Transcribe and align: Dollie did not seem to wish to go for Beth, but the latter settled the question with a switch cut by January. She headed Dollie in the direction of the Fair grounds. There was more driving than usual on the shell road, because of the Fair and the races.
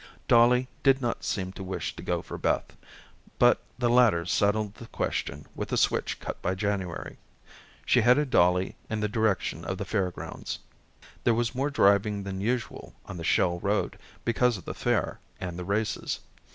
Dollie 0.27 0.67
did 0.81 0.99
not 0.99 1.23
seem 1.23 1.51
to 1.51 1.63
wish 1.63 1.95
to 1.95 2.01
go 2.01 2.23
for 2.23 2.39
Beth, 2.39 2.75
but 3.37 3.61
the 3.77 3.87
latter 3.87 4.25
settled 4.25 4.73
the 4.73 4.87
question 4.87 5.45
with 5.53 5.71
a 5.71 5.77
switch 5.77 6.19
cut 6.19 6.41
by 6.41 6.55
January. 6.55 7.19
She 7.85 8.01
headed 8.01 8.31
Dollie 8.31 8.75
in 8.89 9.01
the 9.01 9.07
direction 9.07 9.63
of 9.63 9.77
the 9.77 9.85
Fair 9.85 10.09
grounds. 10.09 10.57
There 11.23 11.35
was 11.35 11.53
more 11.53 11.69
driving 11.69 12.23
than 12.23 12.41
usual 12.41 12.95
on 13.05 13.17
the 13.17 13.23
shell 13.23 13.59
road, 13.59 13.99
because 14.25 14.57
of 14.57 14.65
the 14.65 14.73
Fair 14.73 15.19
and 15.39 15.59
the 15.59 15.65
races. 15.65 16.21